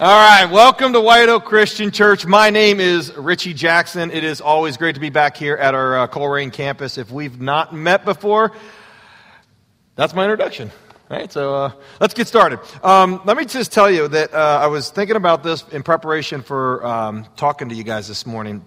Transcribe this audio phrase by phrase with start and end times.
[0.00, 2.24] All right, welcome to White Oak Christian Church.
[2.24, 4.10] My name is Richie Jackson.
[4.10, 6.96] It is always great to be back here at our uh, Colerain campus.
[6.96, 8.52] If we've not met before,
[9.96, 10.70] that's my introduction.
[11.10, 12.60] All right, so uh, let's get started.
[12.82, 16.40] Um, let me just tell you that uh, I was thinking about this in preparation
[16.40, 18.64] for um, talking to you guys this morning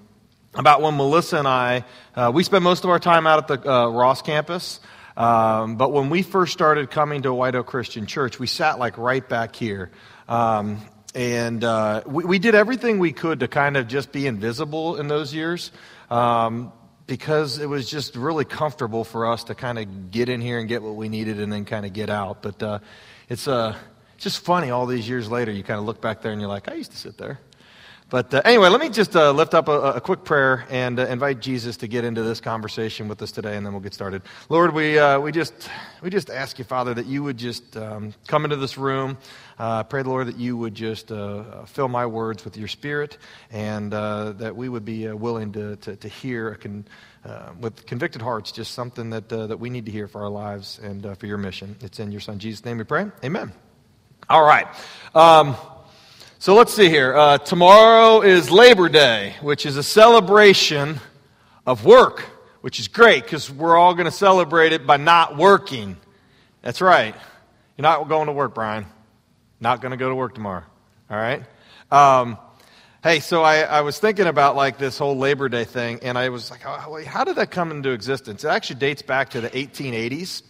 [0.54, 1.84] about when Melissa and I,
[2.16, 4.80] uh, we spend most of our time out at the uh, Ross campus.
[5.18, 9.00] Um, but when we first started coming to White Oak Christian Church, we sat like
[9.00, 9.90] right back here.
[10.28, 10.80] Um,
[11.16, 15.08] and uh, we, we, did everything we could to kind of just be invisible in
[15.08, 15.72] those years
[16.10, 16.72] um,
[17.06, 20.68] because it was just really comfortable for us to kind of get in here and
[20.68, 22.42] get what we needed and then kind of get out.
[22.42, 22.80] But uh,
[23.30, 23.76] it's, uh,
[24.16, 26.50] it's just funny all these years later, you kind of look back there and you're
[26.50, 27.40] like, I used to sit there.
[28.14, 31.08] But uh, anyway, let me just uh, lift up a, a, quick prayer and uh,
[31.08, 34.22] invite Jesus to get into this conversation with us today, and then we'll get started.
[34.50, 35.68] Lord, we, uh, we, just,
[36.00, 39.18] we just ask you, Father, that you would just um, come into this room.
[39.58, 43.18] Uh, pray, Lord, that you would just uh, fill my words with your spirit,
[43.50, 46.86] and that we would be willing to, to, to hear con-
[47.60, 51.18] with convicted hearts just something that, that we need to hear for our lives and
[51.18, 51.76] for your mission.
[51.82, 53.08] It's in your Son, Jesus' name we pray.
[53.24, 53.52] Amen.
[54.30, 54.68] All right.
[55.16, 55.58] Um,
[56.44, 57.16] so let's see here.
[57.16, 61.00] Uh, tomorrow is Labor Day, which is a celebration
[61.66, 62.26] of work,
[62.60, 65.96] which is great because we're all going to celebrate it by not working.
[66.62, 67.16] That's right.
[67.78, 68.86] You're not going to work, Brian.
[69.62, 70.66] Not going to go to work tomorrow.
[71.10, 71.46] All right?
[71.90, 72.38] Um,
[73.04, 76.28] hey, so I, I, was thinking about like this whole Labor Day thing, and I
[76.28, 78.44] was like, oh, how did that come into existence?
[78.44, 80.42] It actually dates back to the 1880s.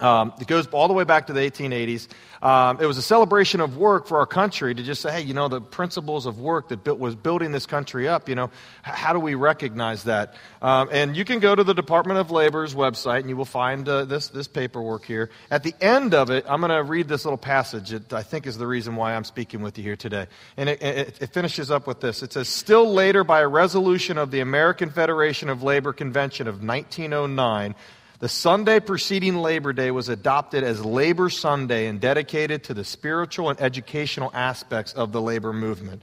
[0.00, 2.08] Um, it goes all the way back to the 1880s.
[2.42, 5.32] Um, it was a celebration of work for our country to just say, hey, you
[5.32, 8.50] know, the principles of work that built, was building this country up, you know,
[8.82, 10.34] how do we recognize that?
[10.60, 13.88] Um, and you can go to the Department of Labor's website and you will find
[13.88, 15.30] uh, this, this paperwork here.
[15.50, 18.46] At the end of it, I'm going to read this little passage that I think
[18.46, 20.26] is the reason why I'm speaking with you here today.
[20.58, 22.22] And it, it, it finishes up with this.
[22.22, 26.62] It says, Still later, by a resolution of the American Federation of Labor Convention of
[26.62, 27.74] 1909,
[28.24, 33.50] the Sunday preceding Labor Day was adopted as Labor Sunday and dedicated to the spiritual
[33.50, 36.00] and educational aspects of the labor movement.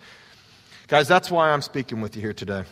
[0.88, 2.66] Guys, that's why I'm speaking with you here today.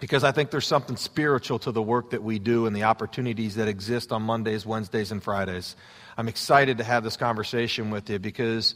[0.00, 3.56] Because I think there's something spiritual to the work that we do and the opportunities
[3.56, 5.76] that exist on Mondays, Wednesdays, and Fridays.
[6.16, 8.74] I'm excited to have this conversation with you because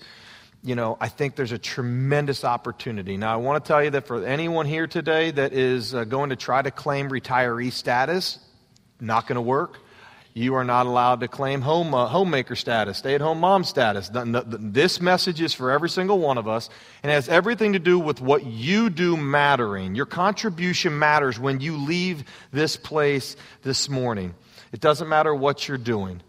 [0.62, 3.16] you know, I think there's a tremendous opportunity.
[3.16, 6.28] Now, I want to tell you that for anyone here today that is uh, going
[6.28, 8.38] to try to claim retiree status,
[9.00, 9.78] not going to work.
[10.36, 14.10] You are not allowed to claim home, uh, homemaker status, stay at home mom status.
[14.12, 16.68] This message is for every single one of us
[17.02, 19.94] and has everything to do with what you do mattering.
[19.94, 24.34] Your contribution matters when you leave this place this morning.
[24.72, 26.20] It doesn't matter what you're doing,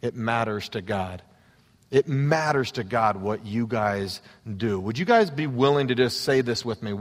[0.00, 1.22] it matters to God.
[1.92, 4.22] It matters to God what you guys
[4.56, 4.80] do.
[4.80, 6.98] Would you guys be willing to just say this with me?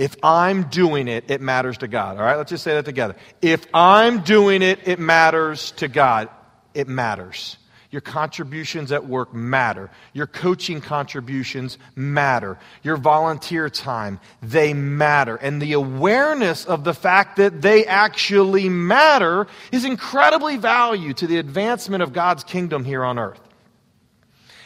[0.00, 2.16] If I'm doing it, it matters to God.
[2.16, 3.16] All right, let's just say that together.
[3.42, 6.30] If I'm doing it, it matters to God.
[6.72, 7.58] It matters.
[7.90, 9.90] Your contributions at work matter.
[10.14, 12.58] Your coaching contributions matter.
[12.82, 15.36] Your volunteer time, they matter.
[15.36, 21.36] And the awareness of the fact that they actually matter is incredibly valuable to the
[21.36, 23.40] advancement of God's kingdom here on earth.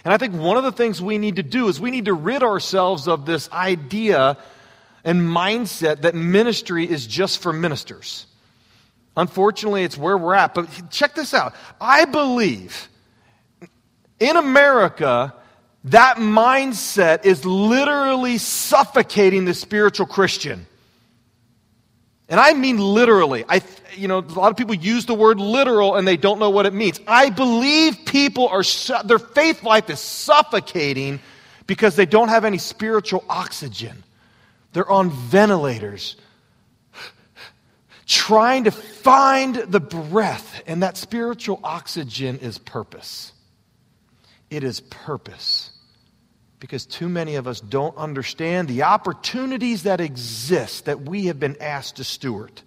[0.04, 2.14] And I think one of the things we need to do is we need to
[2.14, 4.36] rid ourselves of this idea
[5.04, 8.26] and mindset that ministry is just for ministers.
[9.16, 10.54] Unfortunately, it's where we're at.
[10.54, 11.54] But check this out.
[11.80, 12.88] I believe
[14.18, 15.34] in America,
[15.84, 20.66] that mindset is literally suffocating the spiritual Christian.
[22.28, 23.44] And I mean literally.
[23.48, 23.60] I,
[23.94, 26.64] you know, a lot of people use the word literal and they don't know what
[26.64, 26.98] it means.
[27.06, 28.62] I believe people are,
[29.04, 31.20] their faith life is suffocating
[31.66, 34.02] because they don't have any spiritual oxygen.
[34.74, 36.16] They're on ventilators,
[38.06, 40.62] trying to find the breath.
[40.66, 43.32] And that spiritual oxygen is purpose.
[44.50, 45.70] It is purpose.
[46.58, 51.56] Because too many of us don't understand the opportunities that exist that we have been
[51.60, 52.60] asked to steward.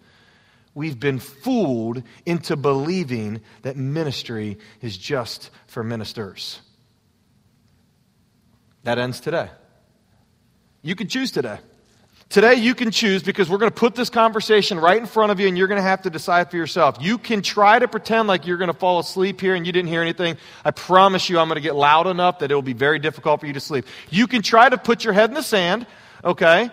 [0.74, 6.62] We've been fooled into believing that ministry is just for ministers.
[8.84, 9.50] That ends today.
[10.84, 11.58] You can choose today.
[12.30, 15.40] Today, you can choose because we're going to put this conversation right in front of
[15.40, 16.98] you and you're going to have to decide for yourself.
[17.00, 19.88] You can try to pretend like you're going to fall asleep here and you didn't
[19.88, 20.36] hear anything.
[20.66, 23.40] I promise you, I'm going to get loud enough that it will be very difficult
[23.40, 23.86] for you to sleep.
[24.10, 25.88] You can try to put your head in the sand,
[26.22, 26.70] okay?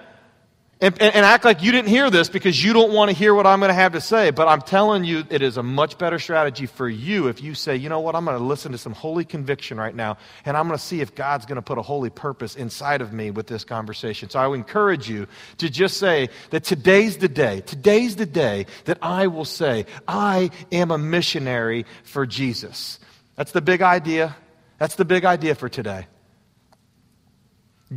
[0.81, 3.47] And, and, act like you didn't hear this because you don't want to hear what
[3.47, 4.31] I'm going to have to say.
[4.31, 7.77] But I'm telling you, it is a much better strategy for you if you say,
[7.77, 10.67] you know what, I'm going to listen to some holy conviction right now, and I'm
[10.67, 13.47] going to see if God's going to put a holy purpose inside of me with
[13.47, 14.31] this conversation.
[14.31, 15.29] So I would encourage you
[15.59, 20.51] to just say that today's the day, today's the day that I will say, I
[20.73, 22.99] am a missionary for Jesus.
[23.37, 24.37] That's the big idea.
[24.79, 26.09] That's the big idea for today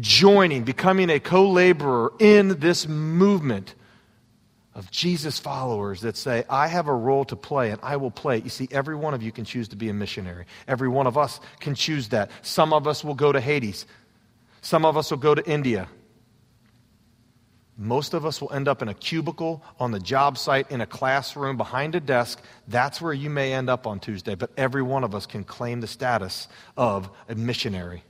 [0.02, 3.76] joining, becoming a co laborer in this movement
[4.78, 8.38] of Jesus followers that say, I have a role to play and I will play.
[8.38, 10.46] You see, every one of you can choose to be a missionary.
[10.68, 12.30] Every one of us can choose that.
[12.44, 13.74] Some of us will go to Haiti,
[14.62, 15.88] some of us will go to India.
[17.80, 20.88] Most of us will end up in a cubicle, on the job site, in a
[20.88, 22.42] classroom, behind a desk.
[22.68, 25.80] That's where you may end up on Tuesday, but every one of us can claim
[25.80, 28.04] the status of a missionary.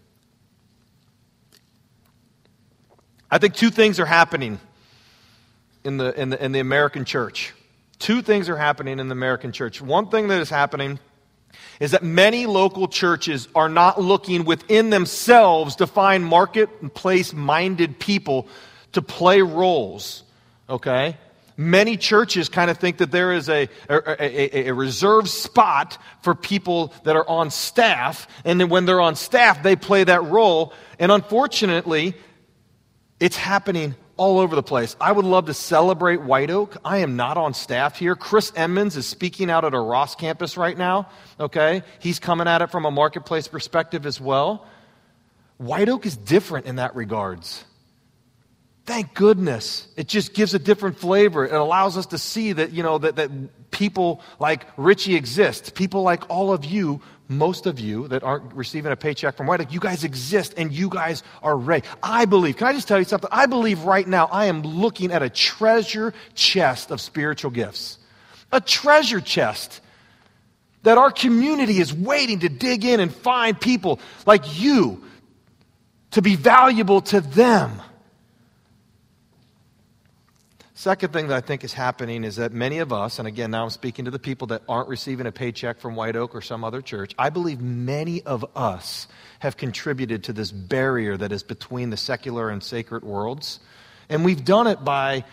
[3.29, 4.59] I think two things are happening
[5.83, 7.53] in the, in the, in the American church.
[7.99, 9.81] Two things are happening in the American church.
[9.81, 10.99] One thing that is happening
[11.79, 18.47] is that many local churches are not looking within themselves to find marketplace minded people
[18.93, 20.23] to play roles.
[20.69, 21.17] Okay?
[21.55, 26.35] Many churches kind of think that there is a, a, a, a, reserved spot for
[26.35, 30.71] people that are on staff, and then when they're on staff, they play that role.
[30.99, 32.13] And unfortunately,
[33.19, 34.95] it's happening all over the place.
[34.99, 36.77] I would love to celebrate White Oak.
[36.83, 38.15] I am not on staff here.
[38.15, 41.09] Chris Emmons is speaking out at a Ross campus right now.
[41.39, 41.83] Okay?
[41.99, 44.67] He's coming at it from a marketplace perspective as well.
[45.57, 47.63] White Oak is different in that regards.
[48.85, 49.87] Thank goodness.
[49.97, 51.45] It just gives a different flavor.
[51.45, 55.75] It allows us to see that, you know, that, that people like Richie exist.
[55.75, 59.71] People like all of you most of you that aren't receiving a paycheck from White
[59.71, 61.85] you guys exist and you guys are ready.
[62.01, 63.29] I believe, can I just tell you something?
[63.31, 67.97] I believe right now I am looking at a treasure chest of spiritual gifts.
[68.51, 69.81] A treasure chest
[70.83, 75.03] that our community is waiting to dig in and find people like you
[76.11, 77.81] to be valuable to them.
[80.77, 83.63] Second thing that I think is happening is that many of us, and again, now
[83.63, 86.63] I'm speaking to the people that aren't receiving a paycheck from White Oak or some
[86.63, 89.07] other church, I believe many of us
[89.39, 93.59] have contributed to this barrier that is between the secular and sacred worlds.
[94.07, 95.23] And we've done it by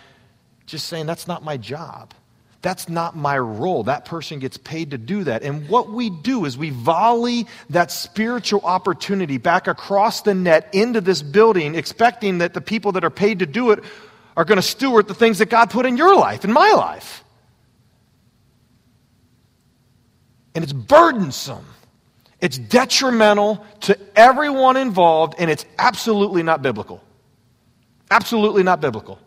[0.64, 2.14] just saying, that's not my job.
[2.62, 3.82] That's not my role.
[3.82, 5.42] That person gets paid to do that.
[5.42, 11.02] And what we do is we volley that spiritual opportunity back across the net into
[11.02, 13.84] this building, expecting that the people that are paid to do it
[14.36, 17.24] are going to steward the things that God put in your life, in my life.
[20.54, 21.66] And it's burdensome.
[22.40, 27.02] It's detrimental to everyone involved, and it's absolutely not biblical.
[28.10, 29.18] Absolutely not biblical.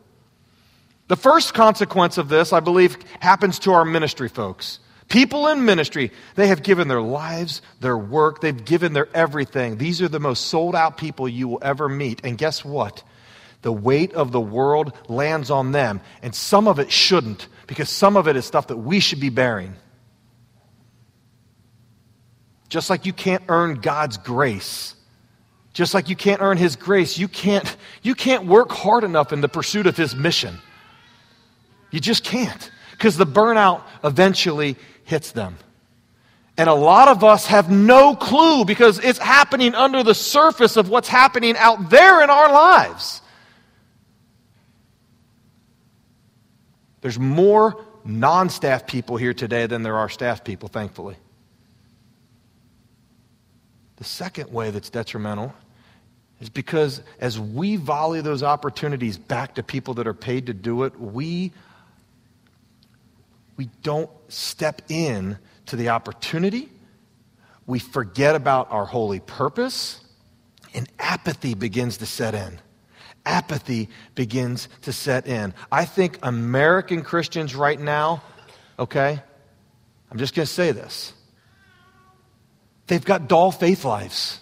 [1.08, 4.80] The first consequence of this, I believe, happens to our ministry folks.
[5.10, 9.78] People in ministry, they have given their lives, their work, they've given their everything.
[9.78, 12.22] These are the most sold out people you will ever meet.
[12.26, 13.04] And guess what?
[13.62, 16.02] The weight of the world lands on them.
[16.22, 19.30] And some of it shouldn't, because some of it is stuff that we should be
[19.30, 19.76] bearing.
[22.70, 24.96] Just like you can't earn God's grace.
[25.74, 29.42] Just like you can't earn His grace, you can't, you can't work hard enough in
[29.42, 30.58] the pursuit of His mission.
[31.92, 35.58] You just can't, because the burnout eventually hits them.
[36.58, 40.90] And a lot of us have no clue because it's happening under the surface of
[40.90, 43.22] what's happening out there in our lives.
[47.08, 51.16] There's more non staff people here today than there are staff people, thankfully.
[53.96, 55.54] The second way that's detrimental
[56.42, 60.84] is because as we volley those opportunities back to people that are paid to do
[60.84, 61.54] it, we,
[63.56, 65.38] we don't step in
[65.68, 66.68] to the opportunity.
[67.66, 70.02] We forget about our holy purpose,
[70.74, 72.60] and apathy begins to set in
[73.28, 75.54] apathy begins to set in.
[75.72, 78.24] I think American Christians right now,
[78.80, 79.22] okay,
[80.10, 81.14] I'm just going to say this.
[82.88, 84.40] They've got dull faith lives.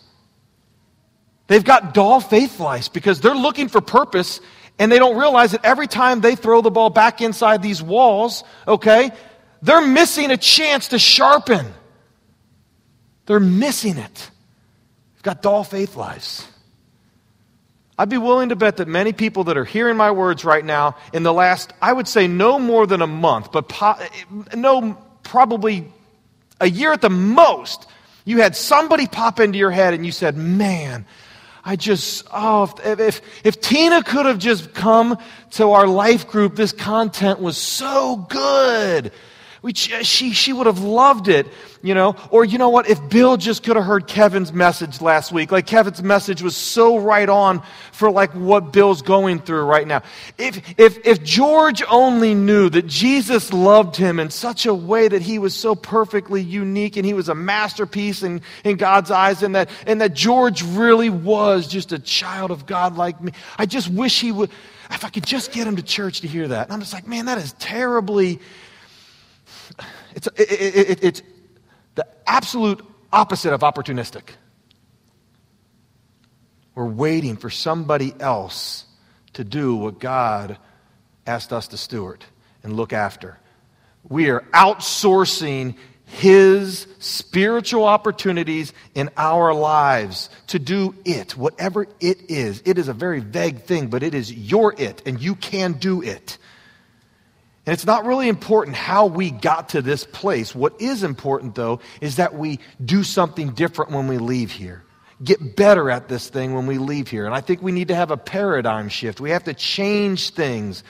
[1.48, 4.39] They've got dull faith lives because they're looking for purpose
[4.77, 8.44] and they don't realize that every time they throw the ball back inside these walls,
[8.68, 9.12] okay,
[9.62, 11.65] they're missing a chance to sharpen.
[13.25, 14.32] They're missing it.
[15.15, 16.48] They've got dull faith lives.
[17.98, 20.98] I'd be willing to bet that many people that are hearing my words right now
[21.14, 23.98] in the last, I would say no more than a month, but po-
[24.54, 25.92] no, probably
[26.60, 27.88] a year at the most,
[28.25, 31.06] you had somebody pop into your head and you said, Man,
[31.64, 35.18] I just, oh, if, if, if Tina could have just come
[35.52, 39.12] to our life group, this content was so good.
[39.62, 41.48] We, she, she would have loved it,
[41.82, 42.16] you know.
[42.30, 42.90] Or you know what?
[42.90, 46.98] If Bill just could have heard Kevin's message last week, like Kevin's message was so
[46.98, 50.04] right on for like what Bill's going through right now.
[50.38, 55.22] If, if, if George only knew that Jesus loved him in such a way that
[55.22, 59.56] he was so perfectly unique and he was a masterpiece in, in God's eyes and
[59.56, 63.32] that, and that George really was just a child of God like me.
[63.58, 64.50] I just wish he would,
[64.92, 66.68] if I could just get him to church to hear that.
[66.68, 68.40] And I'm just like, man, that is terribly
[70.16, 71.22] it's, it, it, it's
[71.94, 74.30] the absolute opposite of opportunistic.
[76.74, 78.86] We're waiting for somebody else
[79.34, 80.58] to do what God
[81.28, 82.24] asked us to steward
[82.64, 83.38] and look after.
[84.08, 92.62] We are outsourcing His spiritual opportunities in our lives to do it, whatever it is.
[92.66, 96.02] It is a very vague thing, but it is your it, and you can do
[96.02, 96.38] it.
[97.66, 100.54] And it's not really important how we got to this place.
[100.54, 104.84] What is important, though, is that we do something different when we leave here.
[105.24, 107.26] Get better at this thing when we leave here.
[107.26, 109.20] And I think we need to have a paradigm shift.
[109.20, 110.84] We have to change things.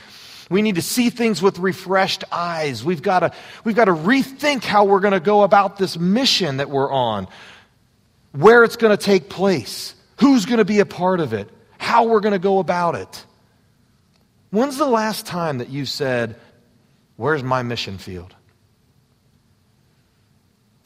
[0.50, 2.84] We need to see things with refreshed eyes.
[2.84, 3.32] We've got to,
[3.64, 7.28] we've got to rethink how we're going to go about this mission that we're on,
[8.34, 12.06] where it's going to take place, who's going to be a part of it, how
[12.08, 13.26] we're going to go about it.
[14.50, 16.36] When's the last time that you said,
[17.18, 18.36] Where's my mission field?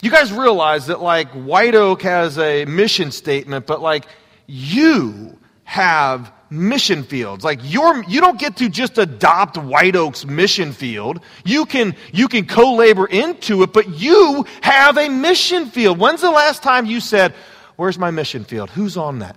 [0.01, 4.05] You guys realize that, like, White Oak has a mission statement, but, like,
[4.47, 7.43] you have mission fields.
[7.43, 11.21] Like you're, you don't get to just adopt White Oak's mission field.
[11.45, 15.99] You can, you can co-labor into it, but you have a mission field.
[15.99, 17.33] When's the last time you said,
[17.75, 18.69] where's my mission field?
[18.71, 19.35] Who's on that?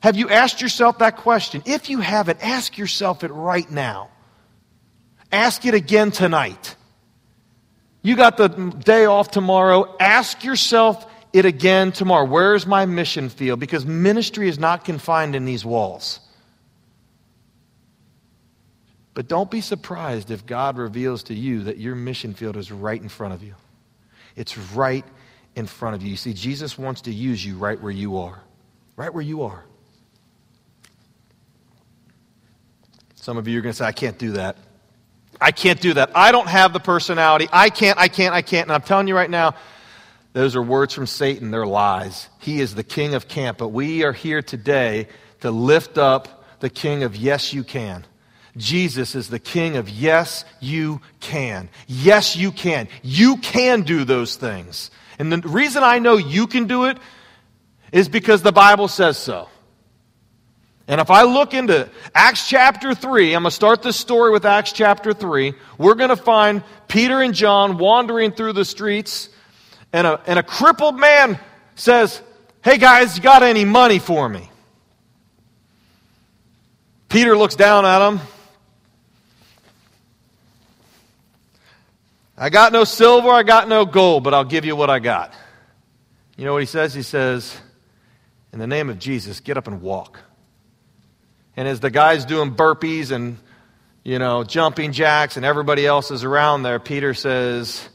[0.00, 1.62] Have you asked yourself that question?
[1.66, 4.10] If you haven't, ask yourself it right now.
[5.30, 6.74] Ask it again tonight.
[8.02, 9.96] You got the day off tomorrow.
[10.00, 12.24] Ask yourself it again tomorrow.
[12.24, 13.60] Where's my mission field?
[13.60, 16.20] Because ministry is not confined in these walls.
[19.14, 23.00] But don't be surprised if God reveals to you that your mission field is right
[23.00, 23.54] in front of you.
[24.36, 25.04] It's right
[25.56, 26.10] in front of you.
[26.10, 28.40] You see, Jesus wants to use you right where you are.
[28.96, 29.64] Right where you are.
[33.16, 34.56] Some of you are going to say, I can't do that.
[35.40, 36.10] I can't do that.
[36.14, 37.48] I don't have the personality.
[37.52, 38.66] I can't, I can't, I can't.
[38.66, 39.54] And I'm telling you right now,
[40.32, 41.50] those are words from Satan.
[41.50, 42.28] They're lies.
[42.38, 43.58] He is the king of camp.
[43.58, 45.08] But we are here today
[45.40, 48.04] to lift up the king of yes, you can.
[48.56, 51.68] Jesus is the king of yes, you can.
[51.86, 52.88] Yes, you can.
[53.02, 54.90] You can do those things.
[55.18, 56.98] And the reason I know you can do it
[57.92, 59.48] is because the Bible says so.
[60.88, 64.46] And if I look into Acts chapter 3, I'm going to start this story with
[64.46, 65.52] Acts chapter 3.
[65.76, 69.28] We're going to find Peter and John wandering through the streets,
[69.92, 71.38] and a, and a crippled man
[71.74, 72.22] says,
[72.64, 74.50] Hey guys, you got any money for me?
[77.10, 78.20] Peter looks down at him.
[82.36, 85.34] I got no silver, I got no gold, but I'll give you what I got.
[86.38, 86.94] You know what he says?
[86.94, 87.58] He says,
[88.54, 90.20] In the name of Jesus, get up and walk.
[91.58, 93.36] And as the guy's doing burpees and,
[94.04, 97.88] you know, jumping jacks and everybody else is around there, Peter says,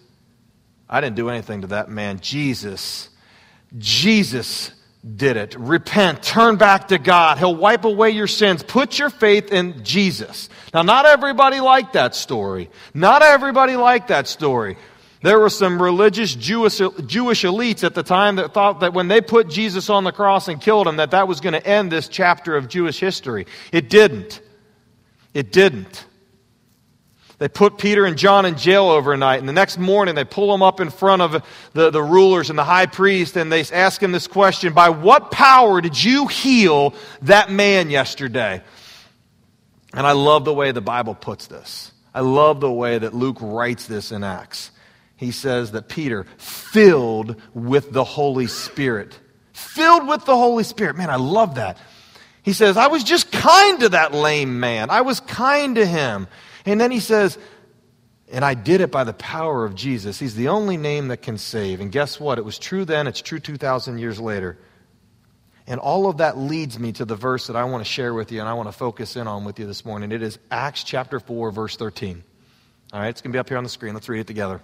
[0.90, 2.20] I didn't do anything to that man.
[2.20, 3.08] Jesus,
[3.78, 4.70] Jesus
[5.16, 5.56] did it.
[5.58, 7.38] Repent, turn back to God.
[7.38, 8.64] He'll wipe away your sins.
[8.64, 10.50] Put your faith in Jesus.
[10.74, 12.70] Now, not everybody liked that story.
[12.94, 14.76] Not everybody liked that story.
[15.24, 19.22] There were some religious Jewish, Jewish elites at the time that thought that when they
[19.22, 22.10] put Jesus on the cross and killed him, that that was going to end this
[22.10, 23.48] chapter of Jewish history.
[23.72, 24.42] It didn't.
[25.34, 26.06] It didn't.
[27.38, 30.62] They put Peter and John in jail overnight, and the next morning they pull them
[30.62, 34.12] up in front of the, the rulers and the high priest, and they ask him
[34.12, 38.62] this question By what power did you heal that man yesterday?
[39.94, 41.94] And I love the way the Bible puts this.
[42.14, 44.72] I love the way that Luke writes this in Acts
[45.24, 49.18] he says that Peter, filled with the Holy Spirit,
[49.54, 50.96] filled with the Holy Spirit.
[50.96, 51.78] Man, I love that.
[52.44, 54.90] He says, I was just kind to that lame man.
[54.90, 56.28] I was kind to him.
[56.66, 57.38] And then he says,
[58.32, 60.20] and I did it by the power of Jesus.
[60.20, 61.80] He's the only name that can save.
[61.80, 62.38] And guess what?
[62.38, 64.58] It was true then, it's true 2,000 years later.
[65.68, 68.32] And all of that leads me to the verse that I want to share with
[68.32, 70.12] you and I want to focus in on with you this morning.
[70.12, 72.24] It is Acts chapter 4, verse 13.
[72.92, 73.94] All right, it's going to be up here on the screen.
[73.94, 74.60] Let's read it together.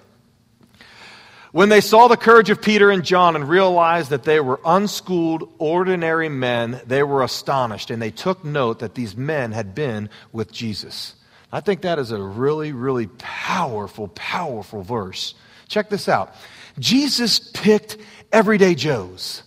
[1.52, 5.52] When they saw the courage of Peter and John and realized that they were unschooled,
[5.58, 10.52] ordinary men, they were astonished and they took note that these men had been with
[10.52, 11.16] Jesus.
[11.52, 15.34] I think that is a really, really powerful, powerful verse.
[15.68, 16.34] Check this out
[16.78, 17.98] Jesus picked
[18.32, 19.44] everyday Joes.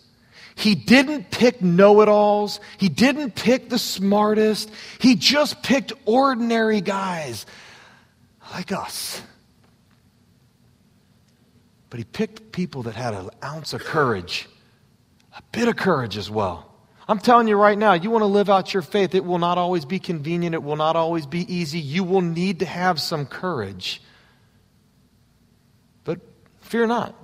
[0.57, 2.61] He didn't pick know it alls.
[2.79, 4.71] He didn't pick the smartest.
[4.99, 7.47] He just picked ordinary guys
[8.53, 9.23] like us.
[11.93, 14.49] But he picked people that had an ounce of courage,
[15.37, 16.75] a bit of courage as well.
[17.07, 19.15] I'm telling you right now, you want to live out your faith.
[19.15, 21.81] It will not always be convenient, it will not always be easy.
[21.81, 24.01] You will need to have some courage.
[26.05, 26.21] But
[26.63, 27.15] fear not.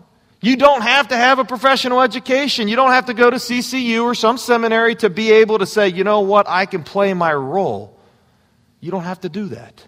[0.42, 2.68] You don't have to have a professional education.
[2.68, 5.88] You don't have to go to CCU or some seminary to be able to say,
[5.88, 7.98] you know what, I can play my role.
[8.80, 9.82] You don't have to do that.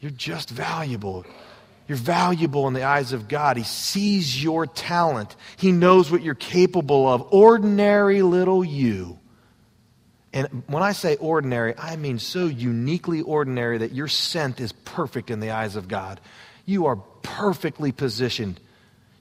[0.00, 1.24] You're just valuable.
[1.88, 3.56] You're valuable in the eyes of God.
[3.56, 7.32] He sees your talent, He knows what you're capable of.
[7.32, 9.18] Ordinary little you.
[10.34, 15.30] And when I say ordinary, I mean so uniquely ordinary that your scent is perfect
[15.30, 16.20] in the eyes of God.
[16.64, 18.58] You are perfectly positioned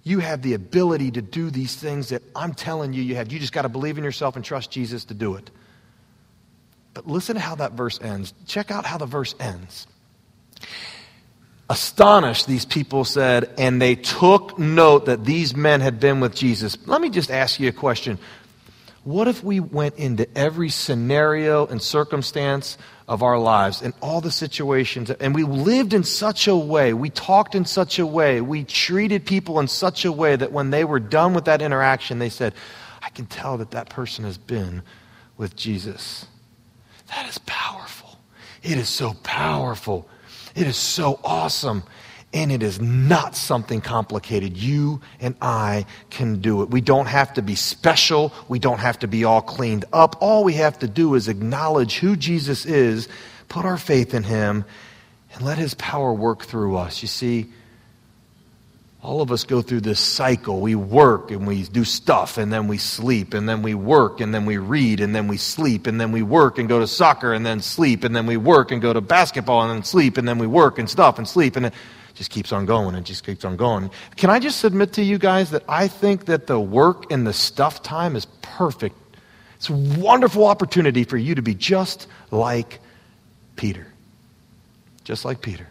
[0.03, 3.31] you have the ability to do these things that I'm telling you you have.
[3.31, 5.49] You just got to believe in yourself and trust Jesus to do it.
[6.93, 8.33] But listen to how that verse ends.
[8.47, 9.87] Check out how the verse ends.
[11.71, 16.77] Astonished, these people said, and they took note that these men had been with Jesus.
[16.85, 18.19] Let me just ask you a question.
[19.05, 24.31] What if we went into every scenario and circumstance of our lives and all the
[24.31, 28.65] situations, and we lived in such a way, we talked in such a way, we
[28.65, 32.27] treated people in such a way that when they were done with that interaction, they
[32.27, 32.53] said,
[33.01, 34.81] I can tell that that person has been
[35.37, 36.25] with Jesus.
[37.15, 38.19] That is powerful.
[38.61, 40.09] It is so powerful.
[40.55, 41.83] It is so awesome.
[42.33, 44.55] And it is not something complicated.
[44.55, 46.69] You and I can do it.
[46.69, 48.31] We don't have to be special.
[48.47, 50.15] We don't have to be all cleaned up.
[50.21, 53.09] All we have to do is acknowledge who Jesus is,
[53.49, 54.63] put our faith in him,
[55.33, 57.01] and let his power work through us.
[57.01, 57.51] You see,
[59.03, 60.59] all of us go through this cycle.
[60.59, 64.33] We work and we do stuff, and then we sleep, and then we work, and
[64.33, 67.33] then we read, and then we sleep, and then we work and go to soccer,
[67.33, 70.27] and then sleep, and then we work and go to basketball, and then sleep, and
[70.27, 71.73] then we work and stuff and sleep, and it
[72.13, 73.89] just keeps on going and just keeps on going.
[74.17, 77.33] Can I just submit to you guys that I think that the work and the
[77.33, 78.95] stuff time is perfect?
[79.55, 82.79] It's a wonderful opportunity for you to be just like
[83.55, 83.87] Peter.
[85.03, 85.70] Just like Peter.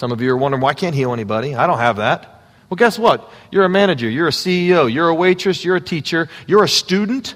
[0.00, 1.54] Some of you are wondering, why can't heal anybody?
[1.54, 2.40] I don't have that.
[2.70, 3.30] Well, guess what?
[3.52, 7.34] You're a manager, you're a CEO, you're a waitress, you're a teacher, you're a student.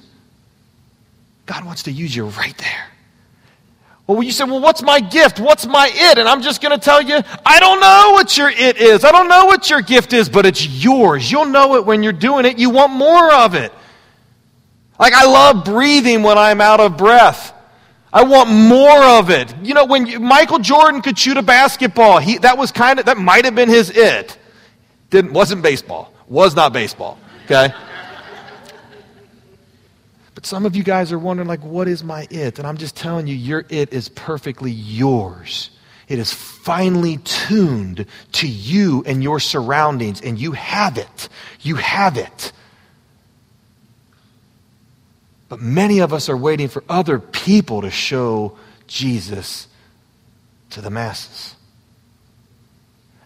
[1.45, 2.87] God wants to use you right there.
[4.07, 5.41] Well, you say, well, what's my gift?
[5.41, 6.17] What's my it?
[6.17, 9.05] And I'm just going to tell you, I don't know what your it is.
[9.05, 11.31] I don't know what your gift is, but it's yours.
[11.31, 12.59] You'll know it when you're doing it.
[12.59, 13.75] You want more of it.
[14.99, 17.54] Like, I love breathing when I'm out of breath.
[18.15, 19.53] I want more of it.
[19.61, 23.07] You know, when you, Michael Jordan could shoot a basketball, he, that was kind of,
[23.07, 24.39] that might have been his it.
[25.11, 26.15] Didn't, wasn't baseball.
[26.29, 27.19] Was not baseball.
[27.47, 27.75] Okay?
[30.37, 32.61] But some of you guys are wondering, like, what is my it?
[32.61, 35.71] And I'm just telling you, your it is perfectly yours.
[36.07, 41.29] It is finely tuned to you and your surroundings, and you have it.
[41.63, 42.53] You have it.
[45.55, 49.69] But many of us are waiting for other people to show Jesus
[50.71, 51.55] to the masses.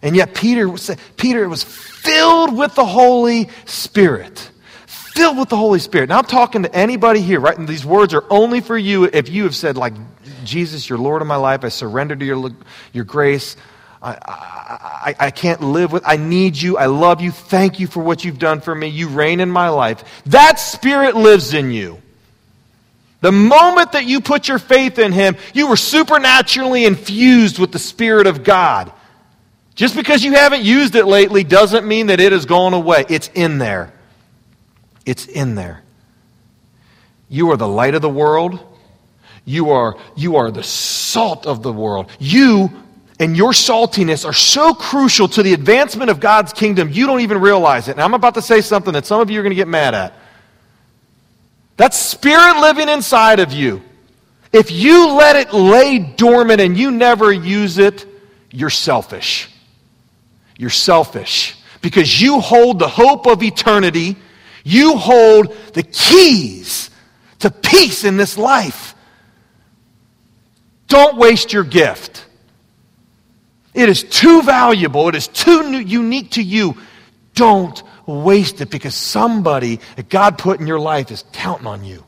[0.03, 0.71] And yet Peter,
[1.17, 4.51] Peter was filled with the Holy Spirit
[4.87, 6.11] filled with the Holy Spirit.
[6.11, 7.59] Now I'm talking to anybody here, right?
[7.59, 9.95] And these words are only for you if you have said, like,
[10.45, 11.65] Jesus, you're Lord of my life.
[11.65, 12.51] I surrender to your,
[12.93, 13.57] your grace.
[14.01, 16.77] I, I, I, can't live with, I need you.
[16.77, 17.33] I love you.
[17.33, 18.87] Thank you for what you've done for me.
[18.87, 20.05] You reign in my life.
[20.27, 22.01] That spirit lives in you.
[23.21, 27.79] The moment that you put your faith in him, you were supernaturally infused with the
[27.79, 28.93] Spirit of God.
[29.75, 33.05] Just because you haven't used it lately doesn't mean that it has gone away.
[33.09, 33.93] It's in there.
[35.05, 35.83] It's in there.
[37.29, 38.61] You are the light of the world.
[39.45, 42.11] You are, you are the salt of the world.
[42.19, 42.71] You
[43.21, 47.41] and your saltiness are so crucial to the advancement of God's kingdom, you don't even
[47.41, 47.93] realize it.
[47.93, 49.95] And I'm about to say something that some of you are going to get mad
[49.95, 50.13] at.
[51.79, 53.83] That spirit living inside of you,
[54.53, 58.07] if you let it lay dormant and you never use it,
[58.51, 59.51] you're selfish.
[60.59, 64.17] You're selfish because you hold the hope of eternity
[64.69, 66.91] you hold the keys
[67.39, 68.95] to peace in this life.
[70.89, 72.27] Don't waste your gift.
[73.73, 75.09] It is too valuable.
[75.09, 76.77] It is too unique to you.
[77.35, 77.83] Don't
[78.15, 82.05] waste it because somebody that God put in your life is counting on you.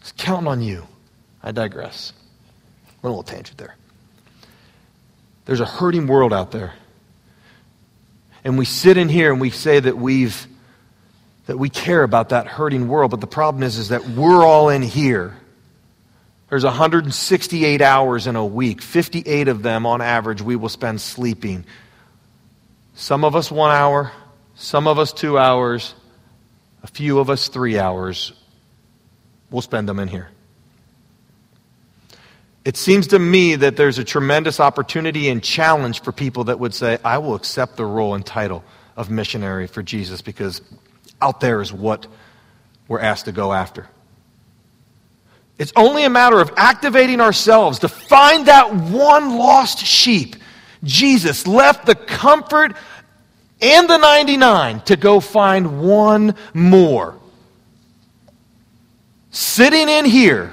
[0.00, 0.86] It's counting on you.
[1.42, 2.12] I digress.
[3.02, 3.76] a little tangent there.
[5.44, 6.72] There's a hurting world out there.
[8.44, 10.46] And we sit in here and we say that we've
[11.46, 14.68] that we care about that hurting world, but the problem is is that we're all
[14.68, 15.36] in here.
[16.48, 18.80] There's 168 hours in a week.
[18.80, 21.64] 58 of them on average we will spend sleeping.
[22.94, 24.12] Some of us 1 hour,
[24.54, 25.94] some of us 2 hours,
[26.82, 28.32] a few of us 3 hours.
[29.50, 30.28] We'll spend them in here.
[32.64, 36.72] It seems to me that there's a tremendous opportunity and challenge for people that would
[36.74, 38.62] say, I will accept the role and title
[38.96, 40.62] of missionary for Jesus because
[41.20, 42.06] out there is what
[42.86, 43.88] we're asked to go after.
[45.58, 50.36] It's only a matter of activating ourselves to find that one lost sheep.
[50.84, 52.76] Jesus left the comfort
[53.62, 57.18] and the 99 to go find one more.
[59.30, 60.52] Sitting in here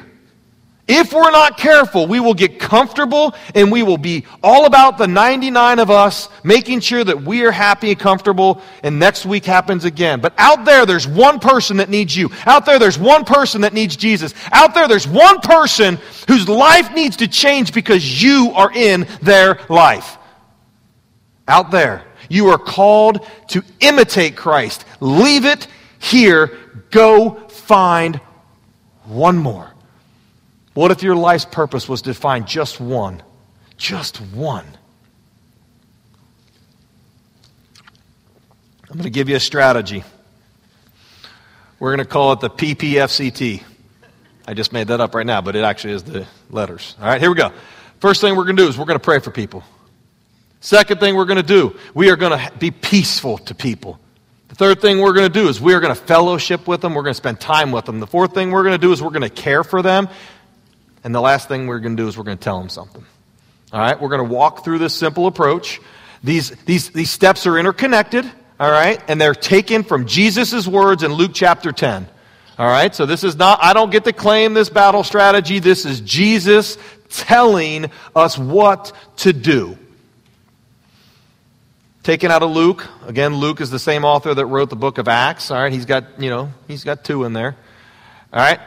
[0.90, 5.06] if we're not careful, we will get comfortable and we will be all about the
[5.06, 9.86] 99 of us, making sure that we are happy and comfortable, and next week happens
[9.86, 10.20] again.
[10.20, 12.32] But out there, there's one person that needs you.
[12.48, 14.34] Out there, there's one person that needs Jesus.
[14.52, 19.60] Out there, there's one person whose life needs to change because you are in their
[19.70, 20.18] life.
[21.48, 24.86] Out there, you are called to imitate Christ.
[25.02, 25.68] Leave it
[26.00, 26.58] here.
[26.92, 28.18] Go find
[29.06, 29.74] one more.
[30.74, 33.22] What if your life's purpose was to find just one?
[33.78, 34.66] Just one.
[38.90, 40.04] I'm going to give you a strategy.
[41.80, 43.64] We're going to call it the PPFCT.
[44.48, 46.96] I just made that up right now, but it actually is the letters.
[47.00, 47.52] All right, here we go.
[48.00, 49.64] First thing we're going to do is we're going to pray for people.
[50.62, 54.00] Second thing we're going to do, we are going to be peaceful to people.
[54.50, 56.96] The third thing we're going to do is we are going to fellowship with them.
[56.96, 58.00] We're going to spend time with them.
[58.00, 60.10] The fourth thing we're going to do is we're going to care for them.
[61.04, 63.06] And the last thing we're going to do is we're going to tell them something.
[63.72, 64.00] All right?
[64.00, 65.80] We're going to walk through this simple approach.
[66.24, 69.02] These, these, these steps are interconnected, all right?
[69.08, 72.08] And they're taken from Jesus' words in Luke chapter 10.
[72.58, 72.94] All right?
[72.94, 75.60] So this is not, I don't get to claim this battle strategy.
[75.60, 79.78] This is Jesus telling us what to do.
[82.10, 82.88] Taken out of Luke.
[83.06, 85.52] Again, Luke is the same author that wrote the book of Acts.
[85.52, 85.72] All right?
[85.72, 87.56] He's got, you know, he's got two in there.
[88.34, 88.60] All right?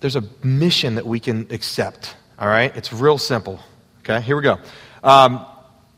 [0.00, 2.16] there's a mission that we can accept.
[2.38, 2.74] All right?
[2.74, 3.60] It's real simple.
[3.98, 4.58] Okay, here we go.
[5.02, 5.44] Um,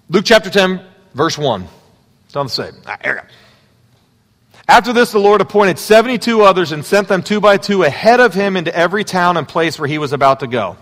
[0.08, 0.84] Luke chapter 10,
[1.14, 1.68] verse 1.
[2.24, 2.72] It's on the same.
[3.04, 3.26] Here we go.
[4.66, 8.34] After this, the Lord appointed 72 others and sent them two by two ahead of
[8.34, 10.76] him into every town and place where he was about to go.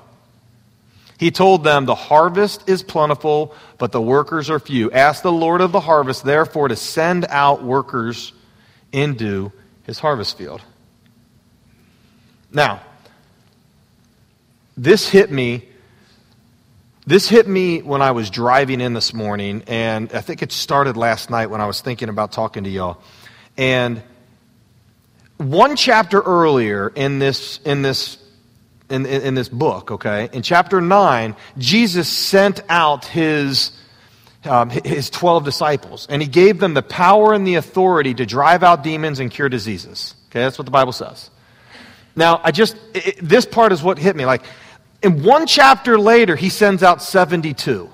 [1.19, 4.91] He told them, The harvest is plentiful, but the workers are few.
[4.91, 8.33] Ask the Lord of the harvest, therefore, to send out workers
[8.93, 9.53] into
[9.85, 10.63] his harvest field.
[12.53, 12.81] Now,
[14.77, 15.69] this hit me.
[17.07, 20.97] This hit me when I was driving in this morning, and I think it started
[20.97, 23.03] last night when I was thinking about talking to y'all.
[23.59, 24.03] And
[25.37, 28.17] one chapter earlier in this in this
[28.95, 33.73] in, in, in, this book, okay, in chapter nine, Jesus sent out his
[34.45, 38.63] um, his twelve disciples, and he gave them the power and the authority to drive
[38.63, 40.15] out demons and cure diseases.
[40.29, 41.31] Okay, that's what the Bible says.
[42.17, 44.27] Now, I just it, this part is what hit me.
[44.27, 44.43] Like
[45.03, 47.91] in one chapter later, he sends out 72.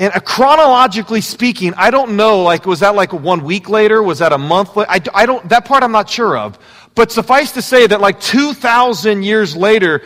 [0.00, 4.02] And uh, chronologically speaking, I don't know, like, was that like one week later?
[4.02, 4.90] Was that a month later?
[4.90, 6.58] I, I don't, that part I'm not sure of.
[6.94, 10.02] But suffice to say that like 2,000 years later,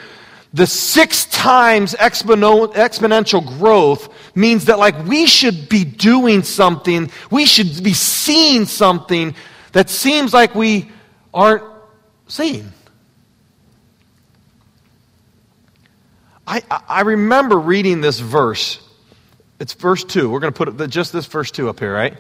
[0.53, 7.83] the six times exponential growth means that like we should be doing something, we should
[7.85, 9.37] be seeing something
[9.73, 10.91] that seems like we
[11.33, 11.63] aren't
[12.27, 12.73] seeing.
[16.49, 18.84] I, I remember reading this verse.
[19.61, 20.31] It's verse 2.
[20.31, 22.17] We're going to put just this verse 2 up here, right?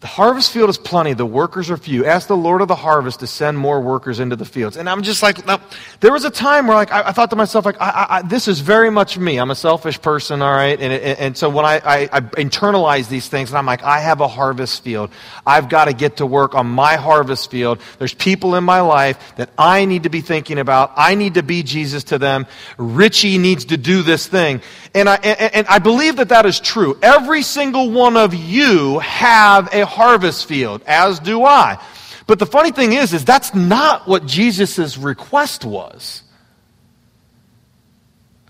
[0.00, 2.04] The harvest field is plenty, the workers are few.
[2.04, 4.76] Ask the Lord of the harvest to send more workers into the fields.
[4.76, 5.58] And I'm just like, now,
[6.00, 8.46] there was a time where like I, I thought to myself, like, I, I, this
[8.46, 9.38] is very much me.
[9.38, 10.78] I'm a selfish person, all right?
[10.78, 14.20] And, and, and so when I, I, internalize these things, and I'm like, I have
[14.20, 15.10] a harvest field.
[15.46, 17.80] I've got to get to work on my harvest field.
[17.98, 20.92] There's people in my life that I need to be thinking about.
[20.96, 22.46] I need to be Jesus to them.
[22.76, 24.60] Richie needs to do this thing.
[24.94, 26.98] And I, and, and I believe that that is true.
[27.02, 31.82] Every single one of you have a harvest field, as do I.
[32.26, 36.22] But the funny thing is, is that's not what Jesus' request was.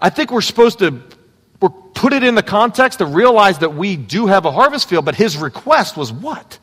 [0.01, 1.03] I think we're supposed to
[1.61, 5.05] we're put it in the context to realize that we do have a harvest field,
[5.05, 6.59] but his request was what?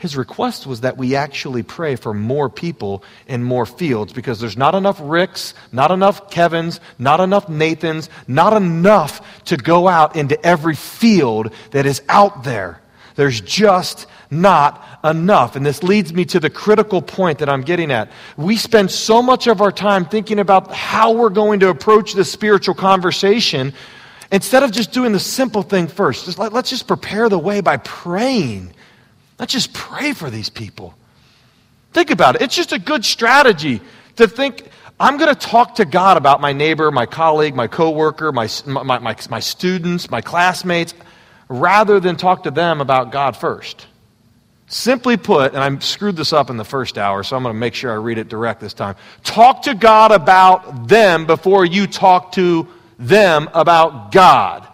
[0.00, 4.56] His request was that we actually pray for more people in more fields because there's
[4.56, 10.42] not enough Ricks, not enough Kevins, not enough Nathans, not enough to go out into
[10.44, 12.80] every field that is out there.
[13.16, 15.56] There's just not enough.
[15.56, 18.10] And this leads me to the critical point that I'm getting at.
[18.36, 22.30] We spend so much of our time thinking about how we're going to approach this
[22.30, 23.72] spiritual conversation
[24.30, 26.26] instead of just doing the simple thing first.
[26.26, 28.72] Just let, let's just prepare the way by praying
[29.40, 30.94] Let's just pray for these people.
[31.94, 32.42] Think about it.
[32.42, 33.80] It's just a good strategy
[34.16, 34.68] to think,
[35.00, 38.98] I'm going to talk to God about my neighbor, my colleague, my coworker, my, my,
[38.98, 40.92] my, my students, my classmates,
[41.50, 43.86] rather than talk to them about God first.
[44.68, 47.58] Simply put, and I screwed this up in the first hour, so I'm going to
[47.58, 48.96] make sure I read it direct this time.
[49.22, 52.66] Talk to God about them before you talk to
[52.98, 54.66] them about God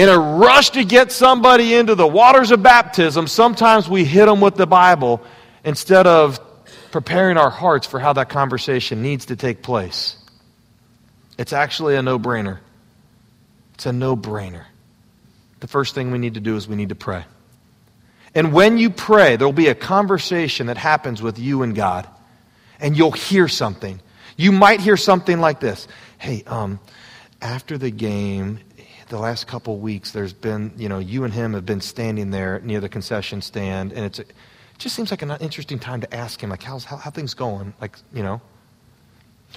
[0.00, 4.40] in a rush to get somebody into the waters of baptism, sometimes we hit them
[4.40, 5.20] with the Bible
[5.62, 6.40] instead of
[6.90, 10.16] preparing our hearts for how that conversation needs to take place.
[11.36, 12.60] It's actually a no brainer.
[13.80, 14.64] It's a no brainer.
[15.60, 17.24] The first thing we need to do is we need to pray.
[18.34, 22.06] And when you pray, there will be a conversation that happens with you and God,
[22.78, 23.98] and you'll hear something.
[24.36, 25.88] You might hear something like this
[26.18, 26.78] Hey, um,
[27.40, 28.58] after the game,
[29.08, 32.60] the last couple weeks, there's been, you know, you and him have been standing there
[32.60, 34.30] near the concession stand, and it's, it
[34.76, 37.72] just seems like an interesting time to ask him, like, how's, how, how things going?
[37.80, 38.42] Like, you know?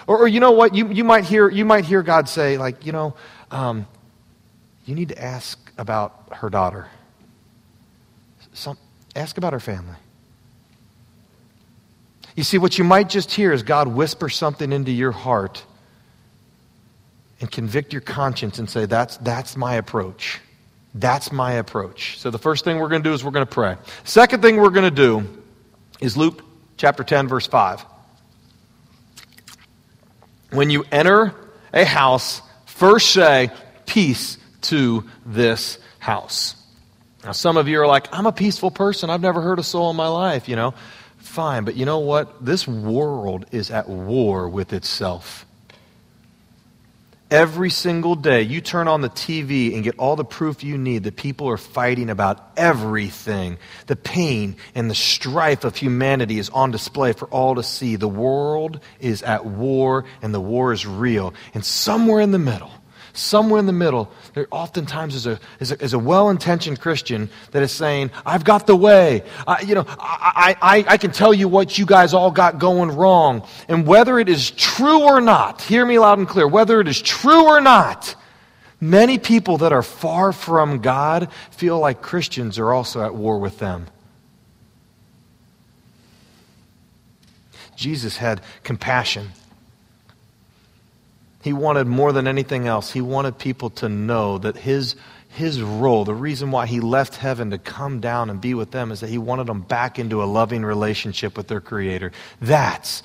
[0.07, 0.73] Or, or, you know what?
[0.73, 3.15] You, you, might hear, you might hear God say, like, you know,
[3.51, 3.85] um,
[4.85, 6.87] you need to ask about her daughter.
[8.53, 8.77] Some,
[9.15, 9.95] ask about her family.
[12.35, 15.63] You see, what you might just hear is God whisper something into your heart
[17.39, 20.39] and convict your conscience and say, that's, that's my approach.
[20.95, 22.19] That's my approach.
[22.19, 23.77] So the first thing we're going to do is we're going to pray.
[24.03, 25.27] Second thing we're going to do
[25.99, 26.43] is Luke
[26.77, 27.85] chapter 10, verse 5.
[30.51, 31.33] When you enter
[31.73, 33.49] a house, first say,
[33.85, 36.55] Peace to this house.
[37.23, 39.09] Now, some of you are like, I'm a peaceful person.
[39.09, 40.73] I've never hurt a soul in my life, you know.
[41.17, 42.45] Fine, but you know what?
[42.45, 45.45] This world is at war with itself.
[47.31, 51.05] Every single day, you turn on the TV and get all the proof you need
[51.05, 53.57] that people are fighting about everything.
[53.87, 57.95] The pain and the strife of humanity is on display for all to see.
[57.95, 61.33] The world is at war, and the war is real.
[61.55, 62.71] And somewhere in the middle,
[63.13, 67.61] somewhere in the middle, there oftentimes is a, is a, is a well-intentioned Christian that
[67.61, 69.23] is saying, I've got the way.
[69.47, 72.89] I, you know, I, I, I can tell you what you guys all got going
[72.91, 73.47] wrong.
[73.67, 77.01] And whether it is true or not, hear me loud and clear, whether it is
[77.01, 78.15] true or not,
[78.81, 83.59] many people that are far from God feel like Christians are also at war with
[83.59, 83.87] them.
[87.75, 89.29] Jesus had compassion
[91.43, 94.95] he wanted more than anything else, he wanted people to know that his,
[95.27, 98.91] his role, the reason why he left heaven to come down and be with them,
[98.91, 102.13] is that he wanted them back into a loving relationship with their Creator.
[102.39, 103.03] That's,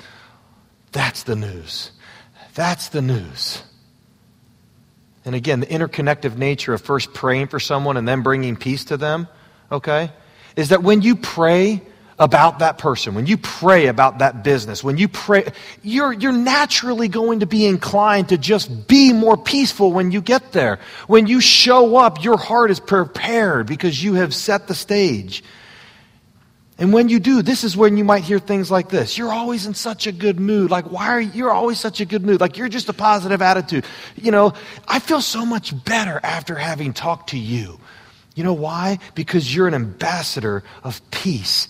[0.92, 1.90] that's the news.
[2.54, 3.64] That's the news.
[5.24, 8.96] And again, the interconnective nature of first praying for someone and then bringing peace to
[8.96, 9.26] them,
[9.72, 10.12] okay,
[10.54, 11.82] is that when you pray,
[12.18, 15.52] about that person, when you pray about that business, when you pray,
[15.82, 20.52] you're, you're naturally going to be inclined to just be more peaceful when you get
[20.52, 20.80] there.
[21.06, 25.44] When you show up, your heart is prepared because you have set the stage.
[26.76, 29.16] And when you do, this is when you might hear things like this.
[29.16, 30.70] You're always in such a good mood.
[30.70, 32.40] Like, why are you, you're always such a good mood?
[32.40, 33.84] Like, you're just a positive attitude.
[34.16, 34.54] You know,
[34.86, 37.78] I feel so much better after having talked to you.
[38.34, 38.98] You know why?
[39.16, 41.66] Because you're an ambassador of peace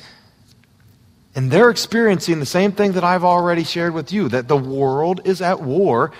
[1.38, 5.20] and they're experiencing the same thing that I've already shared with you that the world
[5.24, 6.10] is at war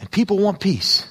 [0.00, 1.06] and people want peace.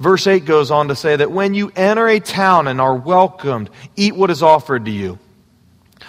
[0.00, 3.70] Verse 8 goes on to say that when you enter a town and are welcomed,
[3.94, 5.20] eat what is offered to you.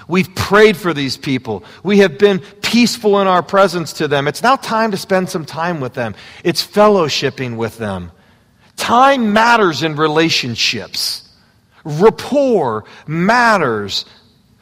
[0.08, 1.64] We've prayed for these people.
[1.84, 4.28] We have been peaceful in our presence to them.
[4.28, 6.16] It's now time to spend some time with them.
[6.44, 8.12] It's fellowshipping with them.
[8.78, 11.30] Time matters in relationships.
[11.84, 14.06] Rapport matters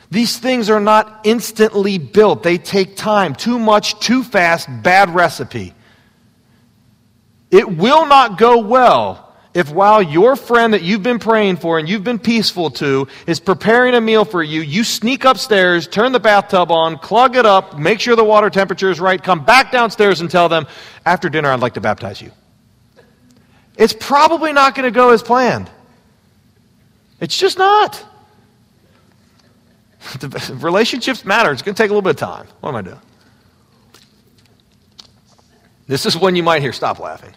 [0.10, 3.36] these things are not instantly built, they take time.
[3.36, 5.74] Too much, too fast, bad recipe.
[7.52, 11.90] It will not go well if while your friend that you've been praying for and
[11.90, 16.20] you've been peaceful to is preparing a meal for you, you sneak upstairs, turn the
[16.20, 20.22] bathtub on, plug it up, make sure the water temperature is right, come back downstairs
[20.22, 20.68] and tell them,
[21.08, 22.32] after dinner, I'd like to baptize you.
[23.78, 25.72] It's probably not going to go as planned.
[27.20, 28.06] It's just not.
[30.52, 31.52] relationships matter.
[31.52, 32.48] It's going to take a little bit of time.
[32.60, 33.02] What am I doing?
[35.88, 37.34] This is when you might hear, stop laughing.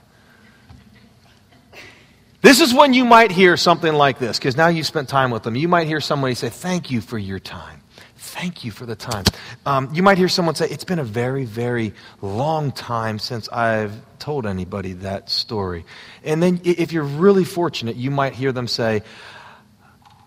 [2.42, 5.42] This is when you might hear something like this, because now you spent time with
[5.42, 5.56] them.
[5.56, 7.82] You might hear somebody say, Thank you for your time.
[8.16, 9.24] Thank you for the time.
[9.66, 13.92] Um, you might hear someone say, It's been a very, very long time since I've
[14.18, 15.84] told anybody that story.
[16.24, 19.02] And then, if you're really fortunate, you might hear them say,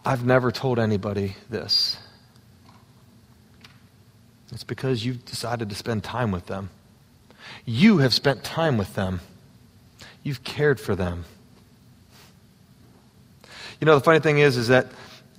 [0.05, 1.97] I've never told anybody this.
[4.53, 6.69] It's because you've decided to spend time with them.
[7.65, 9.19] You have spent time with them.
[10.21, 11.25] You've cared for them.
[13.81, 14.87] You know, the funny thing is, is that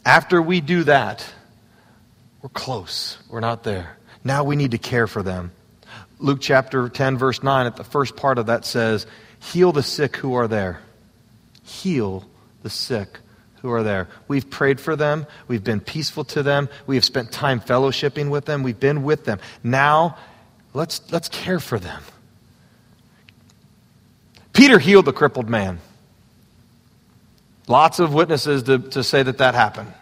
[0.04, 1.24] after we do that,
[2.42, 3.18] we're close.
[3.30, 3.96] We're not there.
[4.22, 5.52] Now we need to care for them.
[6.18, 9.06] Luke chapter 10, verse 9, at the first part of that says,
[9.40, 10.80] Heal the sick who are there.
[11.62, 12.28] Heal
[12.62, 13.20] the sick
[13.64, 14.08] who are there.
[14.28, 15.26] We've prayed for them.
[15.48, 16.68] We've been peaceful to them.
[16.86, 18.62] We have spent time fellowshipping with them.
[18.62, 19.40] We've been with them.
[19.62, 20.18] Now,
[20.74, 22.02] let's, let's care for them.
[24.52, 25.78] Peter healed the crippled man.
[27.66, 29.94] Lots of witnesses to, to say that that happened.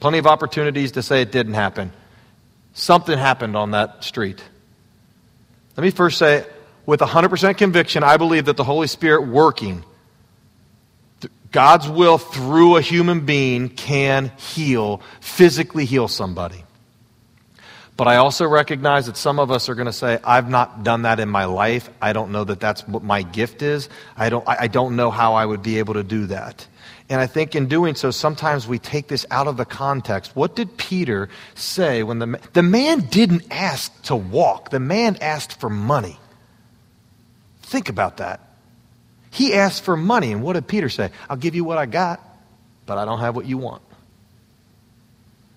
[0.00, 1.92] Plenty of opportunities to say it didn't happen.
[2.72, 4.42] Something happened on that street.
[5.76, 6.46] Let me first say,
[6.86, 9.84] with 100% conviction, I believe that the Holy Spirit working,
[11.54, 16.64] God's will through a human being can heal, physically heal somebody.
[17.96, 21.02] But I also recognize that some of us are going to say, I've not done
[21.02, 21.88] that in my life.
[22.02, 23.88] I don't know that that's what my gift is.
[24.16, 26.66] I don't, I don't know how I would be able to do that.
[27.08, 30.34] And I think in doing so, sometimes we take this out of the context.
[30.34, 34.70] What did Peter say when the, the man didn't ask to walk?
[34.70, 36.18] The man asked for money.
[37.62, 38.40] Think about that.
[39.34, 40.30] He asked for money.
[40.30, 41.10] And what did Peter say?
[41.28, 42.20] I'll give you what I got,
[42.86, 43.82] but I don't have what you want.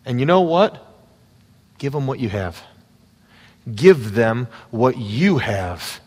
[0.03, 0.83] And you know what?
[1.77, 2.59] Give them what you have.
[3.71, 6.01] Give them what you have.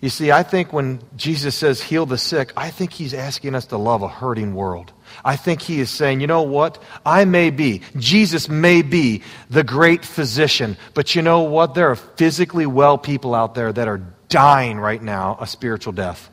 [0.00, 3.66] You see, I think when Jesus says heal the sick, I think he's asking us
[3.66, 4.90] to love a hurting world.
[5.22, 6.82] I think he is saying, you know what?
[7.04, 11.74] I may be, Jesus may be the great physician, but you know what?
[11.74, 16.30] There are physically well people out there that are dying right now a spiritual death.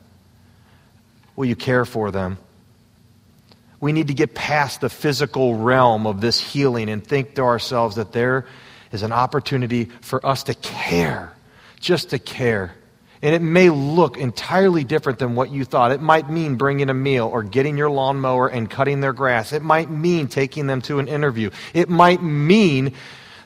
[1.36, 2.38] Will you care for them?
[3.80, 7.96] We need to get past the physical realm of this healing and think to ourselves
[7.96, 8.46] that there
[8.92, 11.32] is an opportunity for us to care,
[11.80, 12.74] just to care.
[13.22, 15.92] And it may look entirely different than what you thought.
[15.92, 19.52] It might mean bringing a meal or getting your lawnmower and cutting their grass.
[19.52, 21.50] It might mean taking them to an interview.
[21.74, 22.94] It might mean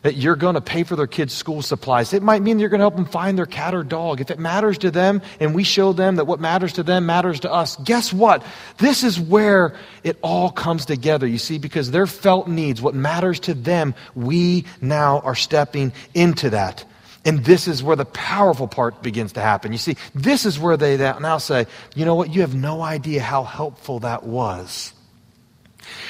[0.05, 2.13] that you're going to pay for their kids' school supplies.
[2.13, 4.21] It might mean you're going to help them find their cat or dog.
[4.21, 7.41] If it matters to them and we show them that what matters to them matters
[7.41, 8.45] to us, guess what?
[8.77, 13.41] This is where it all comes together, you see, because their felt needs, what matters
[13.41, 16.85] to them, we now are stepping into that.
[17.25, 19.73] And this is where the powerful part begins to happen.
[19.73, 23.23] You see, this is where they now say, you know what, you have no idea
[23.23, 24.93] how helpful that was.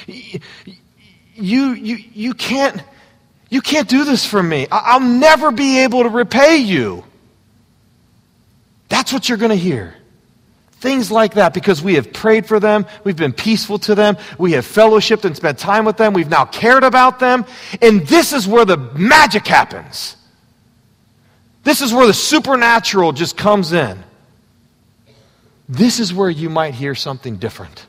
[0.08, 0.40] You,
[1.36, 2.82] you, you can't
[3.54, 4.66] you can't do this for me.
[4.72, 7.04] I'll never be able to repay you.
[8.88, 9.94] That's what you're going to hear.
[10.72, 14.52] Things like that because we have prayed for them, we've been peaceful to them, we
[14.52, 17.46] have fellowshipped and spent time with them, we've now cared about them,
[17.80, 20.16] and this is where the magic happens.
[21.62, 24.02] This is where the supernatural just comes in.
[25.68, 27.86] This is where you might hear something different.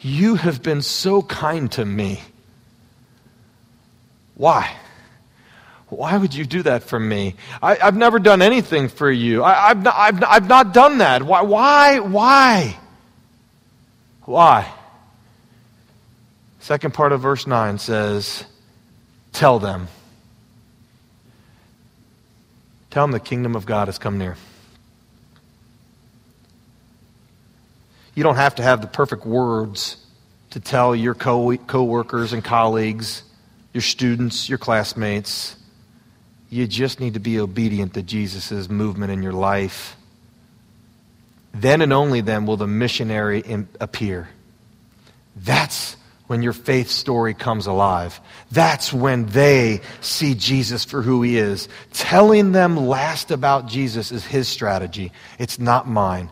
[0.00, 2.20] You have been so kind to me.
[4.40, 4.74] Why?
[5.90, 7.34] Why would you do that for me?
[7.60, 9.44] I, have never done anything for you.
[9.44, 11.22] I, have not, I've, I've not done that.
[11.22, 11.42] Why?
[11.42, 11.98] Why?
[11.98, 12.78] Why?
[14.24, 14.72] Why?
[16.60, 18.46] Second part of verse 9 says,
[19.32, 19.88] Tell them.
[22.88, 24.38] Tell them the kingdom of God has come near.
[28.14, 29.98] You don't have to have the perfect words
[30.52, 33.24] to tell your co workers and colleagues
[33.72, 35.56] your students, your classmates.
[36.48, 39.96] You just need to be obedient to Jesus' movement in your life.
[41.54, 43.44] Then and only then will the missionary
[43.80, 44.28] appear.
[45.36, 48.20] That's when your faith story comes alive.
[48.52, 51.68] That's when they see Jesus for who he is.
[51.92, 56.30] Telling them last about Jesus is his strategy, it's not mine.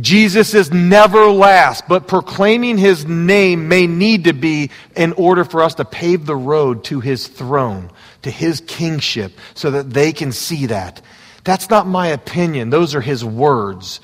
[0.00, 5.62] Jesus is never last, but proclaiming his name may need to be in order for
[5.62, 7.90] us to pave the road to his throne,
[8.22, 11.00] to his kingship, so that they can see that.
[11.44, 14.00] That's not my opinion, those are his words.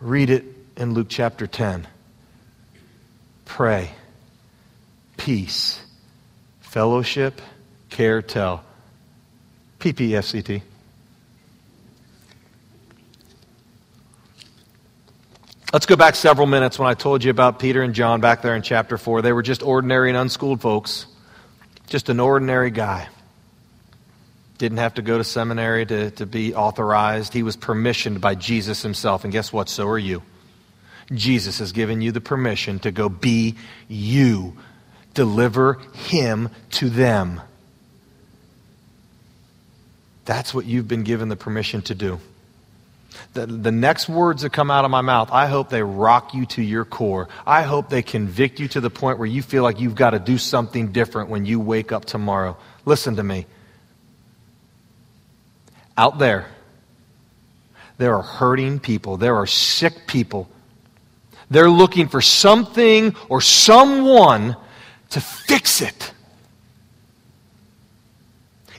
[0.00, 0.44] Read it
[0.76, 1.86] in Luke chapter 10.
[3.44, 3.92] Pray,
[5.16, 5.80] peace,
[6.60, 7.40] fellowship,
[7.88, 8.64] care, tell.
[9.78, 10.62] PPFCT.
[15.76, 18.56] Let's go back several minutes when I told you about Peter and John back there
[18.56, 19.20] in chapter 4.
[19.20, 21.04] They were just ordinary and unschooled folks,
[21.86, 23.08] just an ordinary guy.
[24.56, 27.34] Didn't have to go to seminary to, to be authorized.
[27.34, 29.24] He was permissioned by Jesus himself.
[29.24, 29.68] And guess what?
[29.68, 30.22] So are you.
[31.12, 33.56] Jesus has given you the permission to go be
[33.86, 34.56] you,
[35.12, 37.42] deliver him to them.
[40.24, 42.18] That's what you've been given the permission to do.
[43.32, 46.46] The, the next words that come out of my mouth, I hope they rock you
[46.46, 47.28] to your core.
[47.46, 50.18] I hope they convict you to the point where you feel like you've got to
[50.18, 52.56] do something different when you wake up tomorrow.
[52.84, 53.46] Listen to me.
[55.98, 56.46] Out there,
[57.98, 60.48] there are hurting people, there are sick people.
[61.50, 64.56] They're looking for something or someone
[65.10, 66.12] to fix it.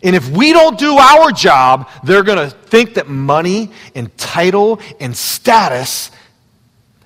[0.03, 4.79] And if we don't do our job, they're going to think that money and title
[4.99, 6.11] and status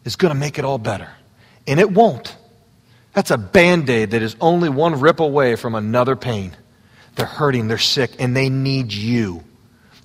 [0.05, 1.09] is going to make it all better.
[1.67, 2.35] And it won't.
[3.13, 6.55] That's a band aid that is only one rip away from another pain.
[7.15, 9.43] They're hurting, they're sick, and they need you.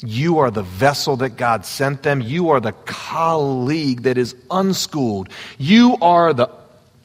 [0.01, 2.21] You are the vessel that God sent them.
[2.21, 5.29] You are the colleague that is unschooled.
[5.57, 6.51] You are the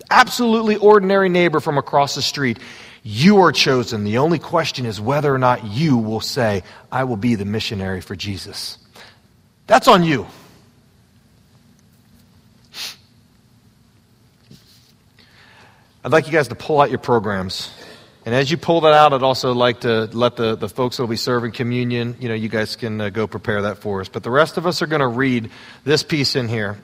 [0.09, 2.59] absolutely ordinary neighbor from across the street.
[3.03, 4.03] You are chosen.
[4.03, 8.01] The only question is whether or not you will say, I will be the missionary
[8.01, 8.77] for Jesus.
[9.65, 10.27] That's on you.
[16.03, 17.71] I'd like you guys to pull out your programs.
[18.25, 21.03] And as you pull that out, I'd also like to let the, the folks that
[21.03, 24.09] will be serving communion, you know, you guys can uh, go prepare that for us.
[24.09, 25.49] But the rest of us are going to read
[25.83, 26.77] this piece in here.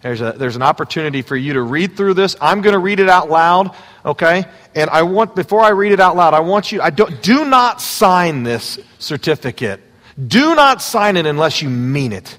[0.00, 2.36] There's, a, there's an opportunity for you to read through this.
[2.40, 3.74] I'm going to read it out loud,
[4.08, 4.46] okay?
[4.74, 7.44] And I want, before I read it out loud, I want you, I don't, do
[7.44, 9.80] not sign this certificate.
[10.26, 12.38] Do not sign it unless you mean it.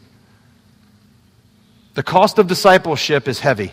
[1.93, 3.71] The cost of discipleship is heavy.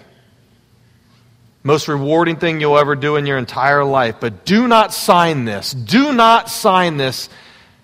[1.62, 4.16] Most rewarding thing you'll ever do in your entire life.
[4.20, 5.72] But do not sign this.
[5.72, 7.28] Do not sign this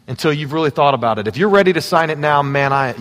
[0.07, 1.27] until you've really thought about it.
[1.27, 2.95] If you're ready to sign it now, man, I,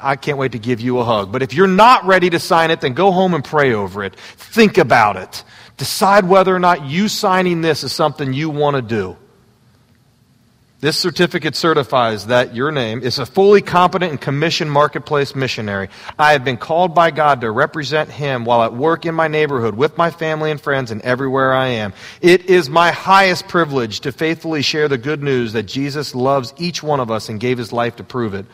[0.00, 1.32] I can't wait to give you a hug.
[1.32, 4.16] But if you're not ready to sign it, then go home and pray over it.
[4.16, 5.44] Think about it.
[5.76, 9.16] Decide whether or not you signing this is something you want to do.
[10.82, 15.88] This certificate certifies that your name is a fully competent and commissioned marketplace missionary.
[16.18, 19.76] I have been called by God to represent Him while at work in my neighborhood
[19.76, 21.92] with my family and friends and everywhere I am.
[22.20, 26.82] It is my highest privilege to faithfully share the good news that Jesus loves each
[26.82, 28.46] one of us and gave His life to prove it.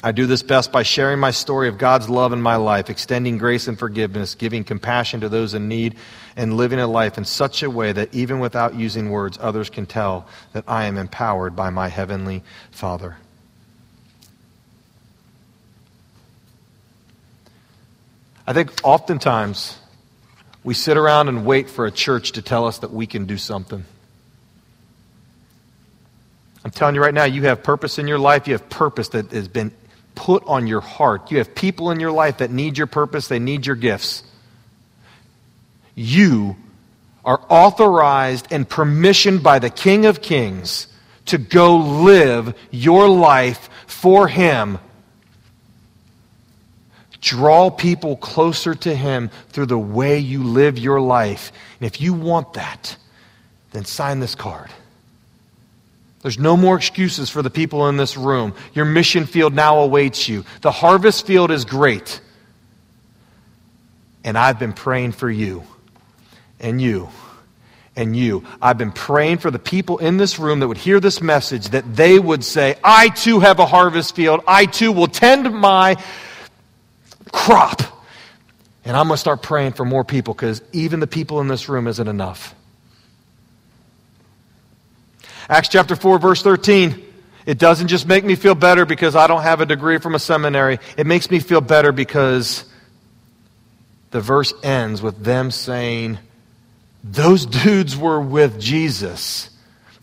[0.00, 3.36] I do this best by sharing my story of God's love in my life, extending
[3.36, 5.96] grace and forgiveness, giving compassion to those in need,
[6.36, 9.86] and living a life in such a way that even without using words, others can
[9.86, 13.16] tell that I am empowered by my Heavenly Father.
[18.46, 19.78] I think oftentimes
[20.62, 23.36] we sit around and wait for a church to tell us that we can do
[23.36, 23.84] something.
[26.64, 28.46] I'm telling you right now, you have purpose in your life.
[28.46, 29.72] You have purpose that has been
[30.18, 31.30] put on your heart.
[31.30, 34.24] You have people in your life that need your purpose, they need your gifts.
[35.94, 36.56] You
[37.24, 40.88] are authorized and permissioned by the King of Kings
[41.26, 44.80] to go live your life for Him.
[47.20, 51.52] Draw people closer to Him through the way you live your life.
[51.78, 52.96] And if you want that,
[53.70, 54.70] then sign this card.
[56.22, 58.54] There's no more excuses for the people in this room.
[58.74, 60.44] Your mission field now awaits you.
[60.62, 62.20] The harvest field is great.
[64.24, 65.62] And I've been praying for you
[66.58, 67.08] and you
[67.94, 68.44] and you.
[68.60, 71.96] I've been praying for the people in this room that would hear this message that
[71.96, 74.42] they would say, I too have a harvest field.
[74.46, 75.96] I too will tend my
[77.32, 77.82] crop.
[78.84, 81.68] And I'm going to start praying for more people because even the people in this
[81.68, 82.54] room isn't enough.
[85.48, 87.04] Acts chapter 4, verse 13.
[87.46, 90.18] It doesn't just make me feel better because I don't have a degree from a
[90.18, 90.78] seminary.
[90.96, 92.64] It makes me feel better because
[94.10, 96.18] the verse ends with them saying,
[97.02, 99.50] Those dudes were with Jesus.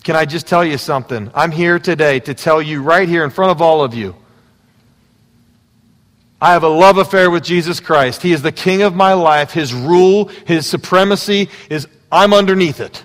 [0.04, 1.32] Can I just tell you something?
[1.36, 4.16] I'm here today to tell you right here in front of all of you
[6.46, 8.22] I have a love affair with Jesus Christ.
[8.22, 9.52] He is the king of my life.
[9.52, 13.04] His rule, his supremacy is I'm underneath it.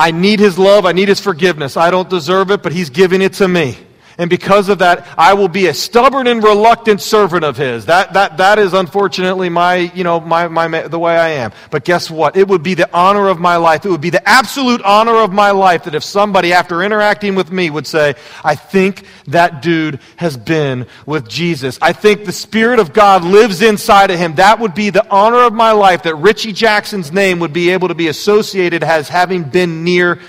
[0.00, 0.86] I need his love.
[0.86, 1.76] I need his forgiveness.
[1.76, 3.76] I don't deserve it, but he's giving it to me.
[4.20, 7.86] And because of that, I will be a stubborn and reluctant servant of his.
[7.86, 11.52] That, that, that is unfortunately my, you know, my, my, the way I am.
[11.70, 12.36] But guess what?
[12.36, 13.86] It would be the honor of my life.
[13.86, 17.50] It would be the absolute honor of my life that if somebody, after interacting with
[17.50, 18.14] me, would say,
[18.44, 21.78] I think that dude has been with Jesus.
[21.80, 24.34] I think the Spirit of God lives inside of him.
[24.34, 27.88] That would be the honor of my life that Richie Jackson's name would be able
[27.88, 30.20] to be associated as having been near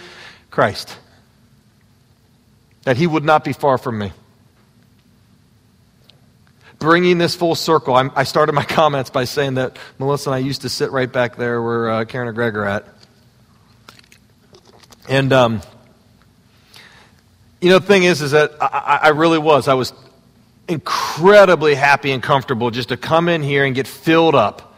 [0.49, 0.95] Christ
[2.84, 4.11] that he would not be far from me.
[6.79, 10.39] Bringing this full circle, I'm, i started my comments by saying that Melissa and I
[10.39, 12.86] used to sit right back there where uh, Karen and Greg are at.
[15.07, 15.61] And, um,
[17.59, 19.67] you know, the thing is, is that I, I really was.
[19.67, 19.93] I was
[20.67, 24.75] incredibly happy and comfortable just to come in here and get filled up,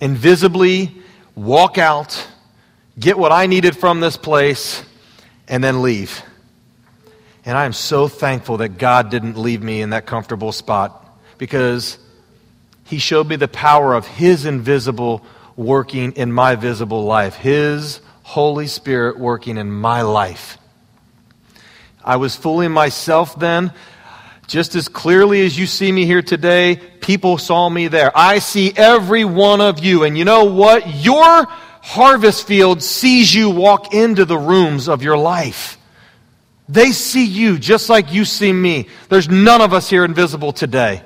[0.00, 0.92] invisibly
[1.34, 2.26] walk out,
[2.98, 4.82] get what I needed from this place,
[5.46, 6.22] and then leave.
[7.48, 11.96] And I am so thankful that God didn't leave me in that comfortable spot because
[12.84, 15.24] He showed me the power of His invisible
[15.56, 20.58] working in my visible life, His Holy Spirit working in my life.
[22.04, 23.72] I was fooling myself then.
[24.46, 28.12] Just as clearly as you see me here today, people saw me there.
[28.14, 30.04] I see every one of you.
[30.04, 30.86] And you know what?
[30.96, 31.46] Your
[31.80, 35.77] harvest field sees you walk into the rooms of your life.
[36.68, 38.88] They see you just like you see me.
[39.08, 41.02] There's none of us here invisible today.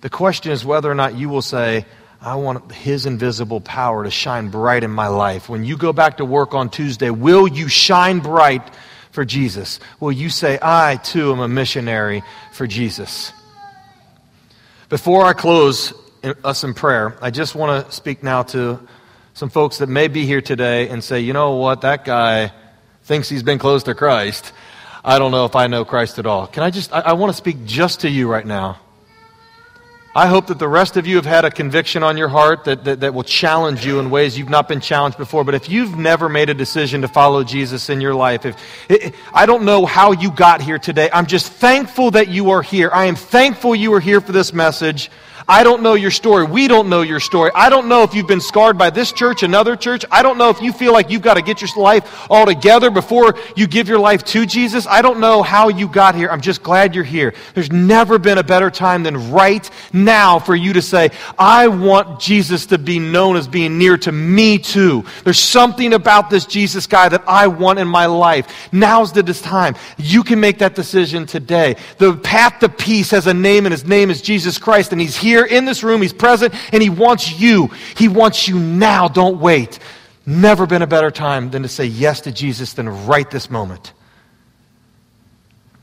[0.00, 1.84] The question is whether or not you will say,
[2.20, 5.48] I want His invisible power to shine bright in my life.
[5.48, 8.62] When you go back to work on Tuesday, will you shine bright
[9.10, 9.80] for Jesus?
[9.98, 13.32] Will you say, I too am a missionary for Jesus?
[14.88, 15.92] Before I close
[16.44, 18.80] us in prayer, I just want to speak now to
[19.34, 22.52] some folks that may be here today and say, you know what, that guy
[23.08, 24.52] thinks he's been close to Christ.
[25.02, 26.46] I don't know if I know Christ at all.
[26.46, 28.78] Can I just, I, I want to speak just to you right now.
[30.14, 32.84] I hope that the rest of you have had a conviction on your heart that,
[32.84, 35.44] that, that, will challenge you in ways you've not been challenged before.
[35.44, 39.46] But if you've never made a decision to follow Jesus in your life, if I
[39.46, 42.90] don't know how you got here today, I'm just thankful that you are here.
[42.92, 45.10] I am thankful you are here for this message.
[45.48, 46.44] I don't know your story.
[46.44, 47.50] We don't know your story.
[47.54, 50.04] I don't know if you've been scarred by this church, another church.
[50.10, 52.90] I don't know if you feel like you've got to get your life all together
[52.90, 54.86] before you give your life to Jesus.
[54.86, 56.28] I don't know how you got here.
[56.28, 57.32] I'm just glad you're here.
[57.54, 62.20] There's never been a better time than right now for you to say, I want
[62.20, 65.06] Jesus to be known as being near to me too.
[65.24, 68.68] There's something about this Jesus guy that I want in my life.
[68.70, 69.76] Now's the time.
[69.96, 71.76] You can make that decision today.
[71.98, 75.16] The path to peace has a name, and his name is Jesus Christ, and he's
[75.16, 76.02] here here in this room.
[76.02, 77.68] He's present and He wants you.
[77.96, 79.08] He wants you now.
[79.08, 79.78] Don't wait.
[80.26, 83.92] Never been a better time than to say yes to Jesus than right this moment.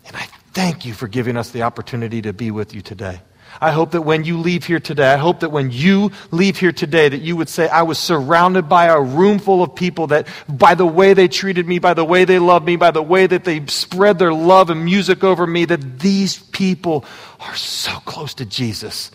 [0.05, 3.21] And I thank you for giving us the opportunity to be with you today.
[3.61, 6.73] I hope that when you leave here today, I hope that when you leave here
[6.73, 10.27] today, that you would say, I was surrounded by a room full of people that,
[10.49, 13.27] by the way they treated me, by the way they loved me, by the way
[13.27, 17.05] that they spread their love and music over me, that these people
[17.39, 19.09] are so close to Jesus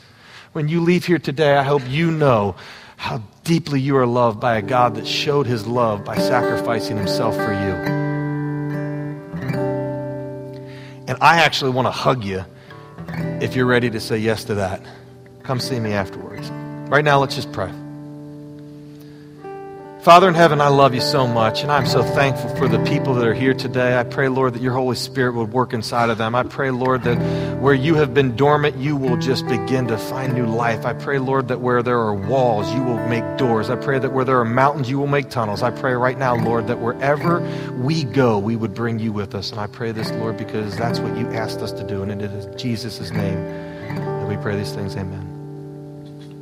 [0.52, 2.56] when you leave here today, I hope you know
[2.96, 7.34] how deeply you are loved by a God that showed his love by sacrificing himself
[7.36, 7.72] for you.
[11.06, 12.44] And I actually want to hug you
[13.40, 14.82] if you're ready to say yes to that.
[15.42, 16.50] Come see me afterwards.
[16.90, 17.72] Right now, let's just pray.
[20.02, 23.12] Father in heaven, I love you so much, and I'm so thankful for the people
[23.14, 23.98] that are here today.
[23.98, 26.34] I pray, Lord, that your Holy Spirit would work inside of them.
[26.34, 27.16] I pray, Lord, that
[27.60, 30.86] where you have been dormant, you will just begin to find new life.
[30.86, 33.68] I pray, Lord, that where there are walls, you will make doors.
[33.68, 35.62] I pray that where there are mountains, you will make tunnels.
[35.62, 37.40] I pray right now, Lord, that wherever
[37.76, 39.50] we go, we would bring you with us.
[39.50, 42.22] And I pray this, Lord, because that's what you asked us to do, and it
[42.22, 43.44] is Jesus' name
[43.94, 44.96] that we pray these things.
[44.96, 45.39] Amen.